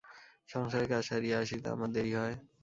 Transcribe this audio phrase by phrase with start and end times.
[0.49, 2.35] সংসারের কাজ সারিয়া আসিতে আমার দেরি হয়।